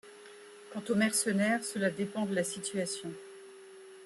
[0.73, 3.13] Quant aux mercenaires, cela dépend de la situation.